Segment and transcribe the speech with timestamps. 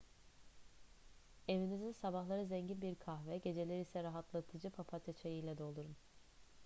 [1.47, 5.95] evinizi sabahları zengin bir kahve geceleri ise rahatlatıcı papatya çayı ile doldurun